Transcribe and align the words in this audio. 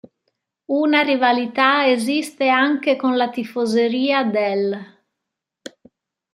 Una 0.73 1.01
rivalità 1.03 1.85
esiste 1.85 2.47
anche 2.49 2.95
con 2.95 3.15
la 3.17 3.29
tifoseria 3.29 4.23
del 4.23 4.75